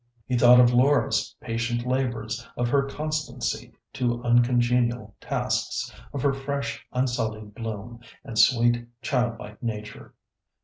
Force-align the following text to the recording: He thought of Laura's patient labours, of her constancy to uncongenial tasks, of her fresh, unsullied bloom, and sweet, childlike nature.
He 0.25 0.35
thought 0.35 0.59
of 0.59 0.73
Laura's 0.73 1.35
patient 1.41 1.85
labours, 1.85 2.47
of 2.57 2.69
her 2.69 2.87
constancy 2.87 3.71
to 3.93 4.23
uncongenial 4.23 5.15
tasks, 5.21 5.93
of 6.11 6.23
her 6.23 6.33
fresh, 6.33 6.83
unsullied 6.91 7.53
bloom, 7.53 7.99
and 8.23 8.39
sweet, 8.39 8.87
childlike 9.03 9.61
nature. 9.61 10.15